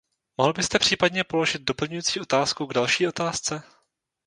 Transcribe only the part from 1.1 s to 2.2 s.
položit doplňující